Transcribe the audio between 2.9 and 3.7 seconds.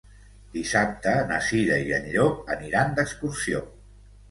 d'excursió.